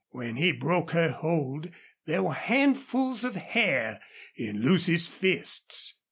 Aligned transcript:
When 0.09 0.37
he 0.37 0.51
broke 0.51 0.93
her 0.93 1.11
hold 1.11 1.69
there 2.07 2.23
were 2.23 2.33
handfuls 2.33 3.23
of 3.23 3.35
hair 3.35 4.01
in 4.35 4.59
Lucy's 4.63 5.07
fists. 5.07 5.99